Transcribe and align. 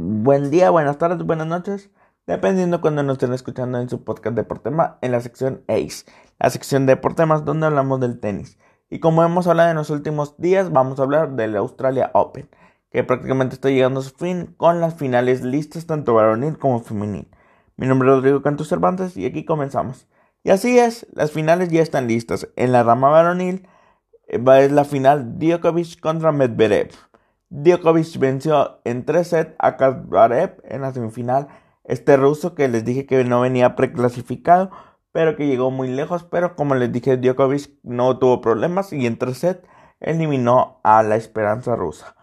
buen 0.00 0.52
día, 0.52 0.70
buenas 0.70 0.96
tardes, 0.96 1.26
buenas 1.26 1.48
noches, 1.48 1.90
dependiendo 2.24 2.80
cuando 2.80 3.02
nos 3.02 3.14
estén 3.14 3.32
escuchando 3.32 3.80
en 3.80 3.88
su 3.88 4.04
podcast 4.04 4.36
Deportema 4.36 4.96
en 5.02 5.10
la 5.10 5.20
sección 5.20 5.64
ACE, 5.66 6.04
la 6.38 6.50
sección 6.50 6.86
de 6.86 6.94
Deportemas 6.94 7.44
donde 7.44 7.66
hablamos 7.66 7.98
del 7.98 8.20
tenis. 8.20 8.58
Y 8.90 9.00
como 9.00 9.24
hemos 9.24 9.48
hablado 9.48 9.70
en 9.70 9.76
los 9.76 9.90
últimos 9.90 10.36
días, 10.38 10.70
vamos 10.70 11.00
a 11.00 11.02
hablar 11.02 11.34
del 11.34 11.56
Australia 11.56 12.12
Open, 12.14 12.48
que 12.92 13.02
prácticamente 13.02 13.56
está 13.56 13.70
llegando 13.70 13.98
a 13.98 14.04
su 14.04 14.14
fin 14.14 14.54
con 14.56 14.80
las 14.80 14.94
finales 14.94 15.42
listas 15.42 15.86
tanto 15.86 16.14
varonil 16.14 16.58
como 16.58 16.78
femenil. 16.78 17.28
Mi 17.76 17.88
nombre 17.88 18.08
es 18.08 18.14
Rodrigo 18.14 18.40
Cantos 18.40 18.68
Cervantes 18.68 19.16
y 19.16 19.26
aquí 19.26 19.44
comenzamos. 19.44 20.06
Y 20.44 20.50
así 20.50 20.78
es, 20.78 21.08
las 21.12 21.32
finales 21.32 21.70
ya 21.70 21.82
están 21.82 22.06
listas. 22.06 22.48
En 22.54 22.70
la 22.70 22.84
rama 22.84 23.08
varonil 23.08 23.66
eh, 24.28 24.38
va 24.38 24.60
es 24.60 24.70
la 24.70 24.84
final 24.84 25.40
Djokovic 25.40 25.98
contra 25.98 26.30
Medvedev. 26.30 26.92
Djokovic 27.50 28.18
venció 28.18 28.80
en 28.84 29.04
tres 29.04 29.28
sets 29.28 29.54
a 29.58 29.76
Kasparev 29.76 30.60
en 30.64 30.82
la 30.82 30.92
semifinal. 30.92 31.48
Este 31.84 32.16
ruso 32.16 32.54
que 32.54 32.68
les 32.68 32.84
dije 32.84 33.06
que 33.06 33.24
no 33.24 33.40
venía 33.40 33.74
preclasificado, 33.74 34.70
pero 35.12 35.36
que 35.36 35.46
llegó 35.46 35.70
muy 35.70 35.88
lejos. 35.88 36.24
Pero 36.24 36.56
como 36.56 36.74
les 36.74 36.92
dije, 36.92 37.16
Djokovic 37.16 37.70
no 37.82 38.18
tuvo 38.18 38.40
problemas 38.40 38.92
y 38.92 39.06
en 39.06 39.16
tres 39.18 39.38
sets 39.38 39.66
eliminó 40.00 40.80
a 40.84 41.02
la 41.02 41.16
esperanza 41.16 41.74
rusa. 41.74 42.14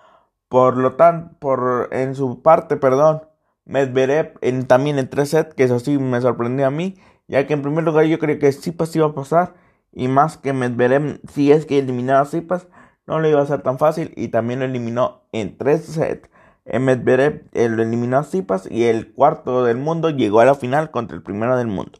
Por 0.47 0.77
lo 0.77 0.95
tanto, 0.95 1.35
por, 1.39 1.89
en 1.91 2.15
su 2.15 2.41
parte, 2.41 2.77
perdón, 2.77 3.23
Medvedev 3.65 4.37
en, 4.41 4.67
también 4.67 4.99
en 4.99 5.09
tres 5.09 5.29
sets, 5.29 5.55
que 5.55 5.63
eso 5.63 5.79
sí 5.79 5.97
me 5.97 6.21
sorprendió 6.21 6.67
a 6.67 6.71
mí, 6.71 6.95
ya 7.27 7.47
que 7.47 7.53
en 7.53 7.63
primer 7.63 7.83
lugar 7.83 8.05
yo 8.05 8.19
creía 8.19 8.39
que 8.39 8.51
Sipas 8.51 8.95
iba 8.95 9.07
a 9.07 9.15
pasar 9.15 9.55
y 9.91 10.07
más 10.07 10.37
que 10.37 10.53
Medvedev, 10.53 11.19
si 11.27 11.51
es 11.51 11.65
que 11.65 11.79
eliminaba 11.79 12.19
a 12.21 12.25
Sipas, 12.25 12.67
no 13.07 13.19
le 13.19 13.29
iba 13.29 13.41
a 13.41 13.45
ser 13.45 13.61
tan 13.61 13.77
fácil 13.77 14.13
y 14.15 14.29
también 14.29 14.59
lo 14.59 14.65
eliminó 14.65 15.21
en 15.31 15.57
tres 15.57 15.85
sets. 15.85 16.29
En 16.65 16.83
Medvedev 16.83 17.43
lo 17.53 17.83
eliminó 17.83 18.17
a 18.17 18.23
Sipas 18.23 18.69
y 18.69 18.85
el 18.85 19.13
cuarto 19.13 19.63
del 19.63 19.77
mundo 19.77 20.09
llegó 20.09 20.39
a 20.39 20.45
la 20.45 20.55
final 20.55 20.89
contra 20.89 21.15
el 21.15 21.21
primero 21.21 21.57
del 21.57 21.67
mundo. 21.67 21.99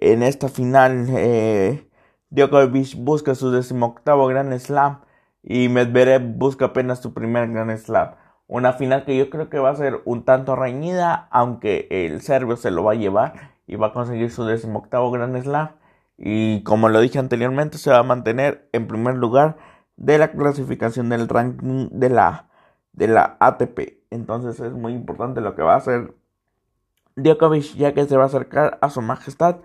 En 0.00 0.22
esta 0.22 0.48
final, 0.48 1.06
eh, 1.10 1.88
Djokovic 2.30 2.96
busca 2.96 3.34
su 3.34 3.50
decimoctavo 3.50 4.26
Grand 4.28 4.56
Slam 4.58 5.00
y 5.42 5.68
Medvedev 5.68 6.22
busca 6.36 6.66
apenas 6.66 7.00
su 7.00 7.14
primer 7.14 7.50
Grand 7.50 7.76
Slam. 7.78 8.14
Una 8.46 8.72
final 8.74 9.04
que 9.04 9.16
yo 9.16 9.28
creo 9.28 9.48
que 9.48 9.58
va 9.58 9.70
a 9.70 9.76
ser 9.76 10.02
un 10.04 10.24
tanto 10.24 10.54
reñida, 10.54 11.26
aunque 11.32 11.88
el 11.90 12.20
serbio 12.20 12.56
se 12.56 12.70
lo 12.70 12.84
va 12.84 12.92
a 12.92 12.96
llevar 12.96 13.56
y 13.66 13.74
va 13.74 13.88
a 13.88 13.92
conseguir 13.92 14.30
su 14.30 14.44
decimoctavo 14.44 15.10
Grand 15.10 15.36
Slam. 15.42 15.70
Y 16.16 16.62
como 16.62 16.88
lo 16.88 17.00
dije 17.00 17.18
anteriormente, 17.18 17.78
se 17.78 17.90
va 17.90 17.98
a 17.98 18.04
mantener 18.04 18.68
en 18.72 18.86
primer 18.86 19.16
lugar 19.16 19.56
de 19.96 20.18
la 20.18 20.32
clasificación 20.32 21.08
del 21.08 21.28
ranking 21.28 21.88
de 21.90 22.10
la, 22.10 22.48
de 22.92 23.08
la 23.08 23.36
ATP. 23.40 24.04
Entonces 24.10 24.60
es 24.60 24.72
muy 24.72 24.92
importante 24.92 25.40
lo 25.40 25.54
que 25.54 25.62
va 25.62 25.74
a 25.74 25.78
hacer 25.78 26.14
Djokovic 27.16 27.74
ya 27.76 27.94
que 27.94 28.04
se 28.04 28.16
va 28.16 28.24
a 28.24 28.26
acercar 28.26 28.78
a 28.82 28.90
su 28.90 29.00
majestad 29.00 29.56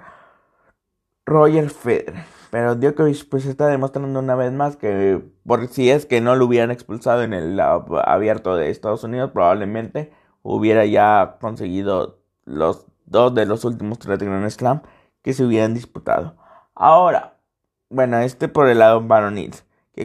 Roger 1.25 1.69
Federer. 1.69 2.23
Pero 2.49 2.75
Djokovic 2.75 3.29
pues 3.29 3.45
está 3.45 3.67
demostrando 3.67 4.19
una 4.19 4.35
vez 4.35 4.51
más 4.51 4.77
que 4.77 5.21
por 5.45 5.67
si 5.67 5.89
es 5.89 6.05
que 6.05 6.21
no 6.21 6.35
lo 6.35 6.45
hubieran 6.45 6.71
expulsado 6.71 7.23
en 7.23 7.33
el 7.33 7.59
abierto 7.59 8.55
de 8.55 8.69
Estados 8.69 9.03
Unidos, 9.03 9.31
probablemente 9.31 10.11
hubiera 10.43 10.85
ya 10.85 11.37
conseguido 11.39 12.19
los 12.45 12.87
dos 13.05 13.35
de 13.35 13.45
los 13.45 13.65
últimos 13.65 13.99
tres 13.99 14.19
Grand 14.19 14.49
Slam 14.49 14.81
que 15.21 15.33
se 15.33 15.43
hubieran 15.45 15.73
disputado. 15.73 16.35
Ahora, 16.73 17.37
bueno, 17.89 18.17
este 18.19 18.47
por 18.47 18.67
el 18.69 18.79
lado 18.79 19.01
varonil 19.01 19.53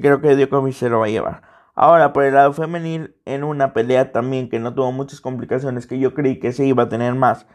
que 0.01 0.19
creo 0.19 0.21
que 0.65 0.73
se 0.73 0.89
lo 0.89 1.01
va 1.01 1.07
a 1.07 1.09
llevar. 1.09 1.43
Ahora, 1.75 2.13
por 2.13 2.25
el 2.25 2.35
lado 2.35 2.53
femenil, 2.53 3.17
en 3.25 3.45
una 3.45 3.73
pelea 3.73 4.13
también 4.13 4.49
que 4.49 4.59
no 4.59 4.75
tuvo 4.75 4.93
muchas 4.93 5.21
complicaciones, 5.21 5.87
que 5.87 5.99
yo 5.99 6.15
creí 6.15 6.39
que 6.39 6.53
se 6.53 6.67
iba 6.67 6.85
a 6.85 6.89
tener 6.89 7.15
más, 7.15 7.47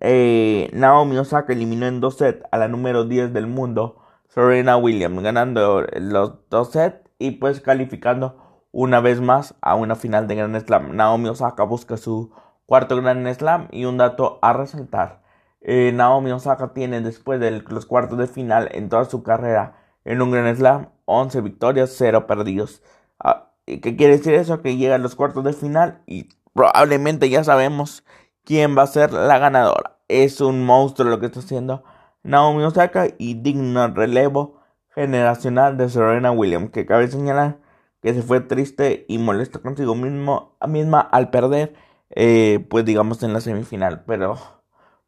eh, 0.00 0.70
Naomi 0.72 1.16
Osaka 1.18 1.52
eliminó 1.52 1.86
en 1.86 2.00
dos 2.00 2.18
sets 2.18 2.44
a 2.50 2.58
la 2.58 2.68
número 2.68 3.04
10 3.04 3.32
del 3.32 3.46
mundo, 3.46 4.02
Serena 4.28 4.76
Williams, 4.76 5.22
ganando 5.22 5.84
los 6.00 6.48
dos 6.50 6.72
sets 6.72 7.00
y 7.18 7.32
pues 7.32 7.60
calificando 7.60 8.64
una 8.72 9.00
vez 9.00 9.20
más 9.20 9.54
a 9.60 9.74
una 9.74 9.96
final 9.96 10.28
de 10.28 10.36
Grand 10.36 10.58
Slam. 10.60 10.94
Naomi 10.94 11.28
Osaka 11.28 11.64
busca 11.64 11.96
su 11.96 12.32
cuarto 12.66 12.96
Grand 12.96 13.26
Slam 13.32 13.68
y 13.72 13.86
un 13.86 13.96
dato 13.96 14.38
a 14.42 14.52
resaltar. 14.52 15.22
Eh, 15.60 15.92
Naomi 15.92 16.30
Osaka 16.30 16.72
tiene 16.74 17.00
después 17.00 17.40
de 17.40 17.62
los 17.62 17.86
cuartos 17.86 18.18
de 18.18 18.26
final 18.28 18.68
en 18.72 18.88
toda 18.88 19.04
su 19.04 19.22
carrera 19.22 19.87
en 20.08 20.22
un 20.22 20.30
Grand 20.30 20.56
Slam 20.56 20.88
11 21.04 21.42
victorias, 21.42 21.94
0 21.96 22.26
perdidos. 22.26 22.82
Ah, 23.18 23.52
¿Qué 23.66 23.94
quiere 23.96 24.16
decir 24.16 24.32
eso? 24.34 24.62
Que 24.62 24.76
llega 24.76 24.94
a 24.94 24.98
los 24.98 25.14
cuartos 25.14 25.44
de 25.44 25.52
final 25.52 26.02
y 26.06 26.30
probablemente 26.54 27.28
ya 27.28 27.44
sabemos 27.44 28.04
quién 28.42 28.76
va 28.76 28.82
a 28.82 28.86
ser 28.86 29.12
la 29.12 29.38
ganadora. 29.38 29.98
Es 30.08 30.40
un 30.40 30.64
monstruo 30.64 31.10
lo 31.10 31.20
que 31.20 31.26
está 31.26 31.40
haciendo 31.40 31.84
Naomi 32.22 32.64
Osaka 32.64 33.08
y 33.18 33.34
digno 33.34 33.86
relevo 33.88 34.60
generacional 34.94 35.76
de 35.76 35.90
Serena 35.90 36.32
Williams, 36.32 36.70
que 36.70 36.86
cabe 36.86 37.08
señalar 37.08 37.58
que 38.00 38.14
se 38.14 38.22
fue 38.22 38.40
triste 38.40 39.04
y 39.08 39.18
molesto 39.18 39.60
consigo 39.60 39.94
mismo, 39.94 40.56
misma 40.66 41.00
al 41.00 41.30
perder, 41.30 41.74
eh, 42.10 42.66
pues 42.70 42.86
digamos 42.86 43.22
en 43.22 43.34
la 43.34 43.42
semifinal. 43.42 44.04
Pero 44.06 44.38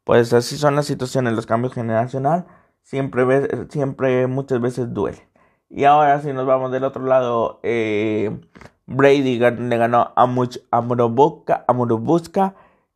pues 0.03 0.31
así 0.33 0.57
son 0.57 0.75
las 0.75 0.85
situaciones, 0.85 1.33
los 1.33 1.47
cambios 1.47 1.73
generacional 1.73 2.45
siempre, 2.83 3.67
siempre 3.69 4.27
muchas 4.27 4.61
veces 4.61 4.93
duele. 4.93 5.27
Y 5.69 5.85
ahora 5.85 6.21
si 6.21 6.33
nos 6.33 6.45
vamos 6.45 6.71
del 6.71 6.83
otro 6.83 7.05
lado, 7.05 7.59
eh, 7.63 8.37
Brady 8.85 9.39
le 9.39 9.77
ganó 9.77 10.11
a, 10.15 10.25
Much, 10.25 10.57
a 10.69 10.81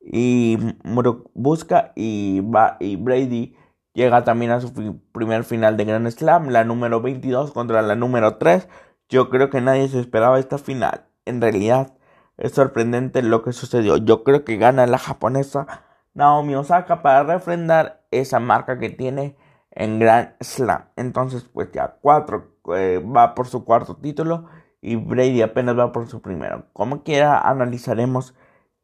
y 0.07 0.57
Murobuska 0.83 1.93
y, 1.95 2.41
va, 2.41 2.77
y 2.79 2.95
Brady 2.97 3.55
llega 3.93 4.23
también 4.23 4.51
a 4.51 4.61
su 4.61 4.99
primer 5.11 5.43
final 5.43 5.77
de 5.77 5.85
Grand 5.85 6.09
Slam, 6.09 6.49
la 6.49 6.63
número 6.63 7.01
22 7.01 7.51
contra 7.51 7.81
la 7.81 7.95
número 7.95 8.37
3. 8.37 8.67
Yo 9.09 9.29
creo 9.29 9.49
que 9.49 9.61
nadie 9.61 9.87
se 9.87 9.99
esperaba 9.99 10.39
esta 10.39 10.57
final. 10.57 11.05
En 11.25 11.41
realidad 11.41 11.93
es 12.37 12.51
sorprendente 12.51 13.23
lo 13.23 13.41
que 13.41 13.53
sucedió. 13.53 13.97
Yo 13.97 14.23
creo 14.23 14.43
que 14.43 14.57
gana 14.57 14.85
la 14.85 14.97
japonesa 14.97 15.83
Naomi 16.13 16.55
Osaka 16.55 17.01
para 17.01 17.23
refrendar 17.23 18.05
esa 18.11 18.39
marca 18.39 18.77
que 18.79 18.89
tiene 18.89 19.37
en 19.75 19.99
Grand 19.99 20.33
Slam. 20.39 20.85
Entonces, 20.95 21.43
pues 21.43 21.71
ya 21.71 21.97
cuatro 22.01 22.55
eh, 22.73 23.03
va 23.05 23.35
por 23.35 23.47
su 23.47 23.65
cuarto 23.65 23.97
título 23.97 24.45
y 24.81 24.95
Brady 24.95 25.41
apenas 25.41 25.77
va 25.77 25.91
por 25.91 26.07
su 26.07 26.21
primero. 26.21 26.65
Como 26.73 27.03
quiera, 27.03 27.39
analizaremos 27.39 28.33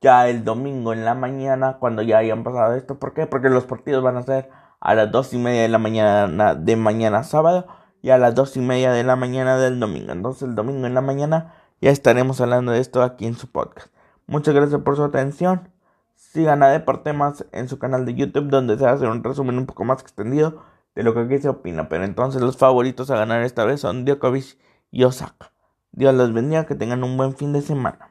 ya 0.01 0.27
el 0.27 0.43
domingo 0.43 0.93
en 0.93 1.05
la 1.05 1.15
mañana 1.15 1.77
cuando 1.79 2.01
ya 2.01 2.17
hayan 2.19 2.43
pasado 2.43 2.75
esto. 2.75 2.99
¿Por 2.99 3.13
qué? 3.13 3.27
Porque 3.27 3.49
los 3.49 3.65
partidos 3.65 4.03
van 4.03 4.17
a 4.17 4.23
ser 4.23 4.49
a 4.79 4.95
las 4.95 5.11
dos 5.11 5.33
y 5.33 5.37
media 5.37 5.61
de 5.61 5.69
la 5.69 5.77
mañana 5.77 6.55
de 6.55 6.75
mañana 6.75 7.23
sábado 7.23 7.67
y 8.01 8.09
a 8.09 8.17
las 8.17 8.33
dos 8.35 8.57
y 8.57 8.61
media 8.61 8.91
de 8.91 9.03
la 9.03 9.15
mañana 9.15 9.57
del 9.57 9.79
domingo. 9.79 10.11
Entonces 10.11 10.43
el 10.43 10.55
domingo 10.55 10.87
en 10.87 10.95
la 10.95 11.01
mañana 11.01 11.53
ya 11.81 11.91
estaremos 11.91 12.41
hablando 12.41 12.71
de 12.71 12.79
esto 12.79 13.03
aquí 13.03 13.25
en 13.25 13.35
su 13.35 13.47
podcast. 13.51 13.87
Muchas 14.27 14.55
gracias 14.55 14.81
por 14.81 14.95
su 14.95 15.03
atención. 15.03 15.69
Sigan 16.15 16.63
a 16.63 16.69
Deportemas 16.69 17.45
en 17.51 17.67
su 17.67 17.77
canal 17.79 18.05
de 18.05 18.15
YouTube 18.15 18.49
donde 18.49 18.77
se 18.77 18.87
hace 18.87 19.07
un 19.07 19.23
resumen 19.23 19.57
un 19.57 19.65
poco 19.65 19.83
más 19.83 20.01
extendido 20.01 20.63
de 20.95 21.03
lo 21.03 21.13
que 21.13 21.21
aquí 21.21 21.37
se 21.39 21.49
opina. 21.49 21.89
Pero 21.89 22.03
entonces 22.03 22.41
los 22.41 22.57
favoritos 22.57 23.09
a 23.09 23.17
ganar 23.17 23.43
esta 23.43 23.65
vez 23.65 23.81
son 23.81 24.05
Djokovic 24.05 24.57
y 24.91 25.03
Osaka. 25.03 25.53
Dios 25.91 26.13
los 26.13 26.33
bendiga, 26.33 26.65
que 26.65 26.75
tengan 26.75 27.03
un 27.03 27.17
buen 27.17 27.35
fin 27.35 27.53
de 27.53 27.61
semana. 27.61 28.10